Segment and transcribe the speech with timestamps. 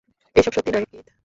[0.35, 1.07] এসব সত্যি না, কিথ।